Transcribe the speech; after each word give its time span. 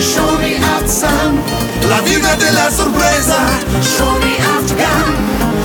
show 0.00 0.38
me 0.38 0.58
la 1.88 2.00
vida 2.02 2.36
de 2.36 2.52
la 2.52 2.70
sorpresa, 2.70 3.36
show 3.82 4.18
me 4.20 4.36
Afghan, 4.56 5.14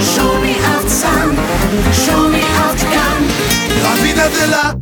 show 0.00 0.40
me 0.40 0.54
Afghan, 0.76 1.36
show 1.92 2.28
me 2.28 2.42
Afghan, 2.66 3.26
la 3.82 3.94
vida 4.02 4.28
de 4.28 4.46
la... 4.48 4.78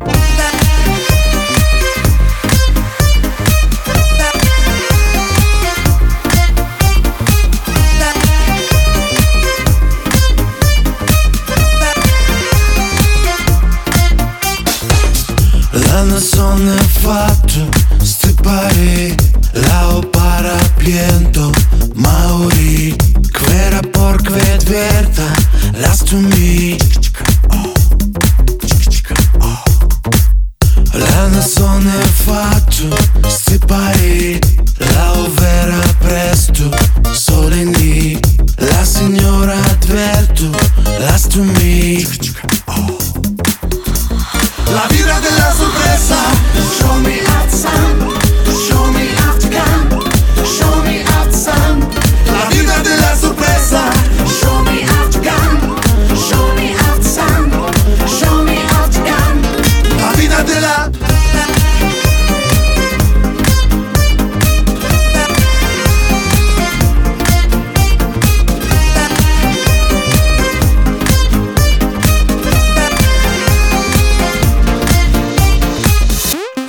La 15.73 16.03
nazione 16.03 16.87
opara 19.89 20.55
piento 20.77 21.51
Mauri 21.95 22.95
Quera 23.31 23.79
porc 23.91 24.29
vedverta 24.29 25.23
Las 25.73 26.03
to 26.03 26.17
me 26.17 26.77
L'anno 30.93 31.41
sono 31.41 31.91
fatto 32.25 32.95
stipare 33.27 34.39
La 34.77 35.11
overa 35.19 35.79
presto 35.99 36.69
Sole 37.11 37.63
lì 37.65 38.19
La 38.57 38.83
signora 38.83 39.53
avverto 39.53 40.49
Las 40.99 41.27
to 41.27 41.43
me 41.43 42.05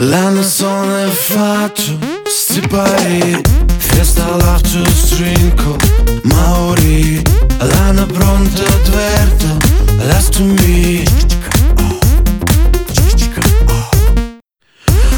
L'anno 0.00 0.42
sono 0.42 1.10
fatto 1.10 1.82
stipare 2.24 3.40
Festa 3.78 4.36
l'after 4.36 4.88
strinco 4.88 5.76
Mauri 6.22 7.20
L'anno 7.58 8.06
pronto 8.06 8.62
adverto 8.62 9.56
Last 10.06 10.36
to 10.36 10.44
me. 10.44 11.02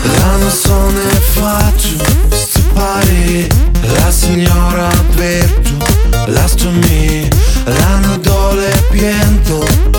L'anno 0.02 0.48
sono 0.48 1.00
fatto 1.34 2.04
stipare 2.30 3.48
La 3.82 4.10
signora 4.10 4.88
avverto 4.88 5.76
Last 6.28 6.62
to 6.62 6.70
me. 6.70 7.28
L'anno 7.64 8.16
dole 8.16 8.70
pieno 8.90 9.89